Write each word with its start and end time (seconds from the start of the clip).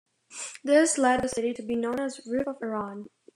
This 0.63 0.97
led 0.97 1.21
the 1.21 1.29
city 1.29 1.53
to 1.53 1.61
be 1.61 1.75
known 1.75 1.99
as 1.99 2.21
"Roof 2.25 2.47
of 2.47 2.57
Iran". 2.63 3.05